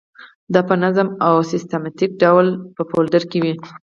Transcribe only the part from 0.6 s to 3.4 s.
په منظم او سیستماتیک ډول په فولډر کې